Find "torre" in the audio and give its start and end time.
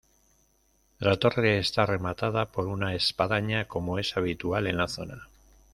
1.17-1.59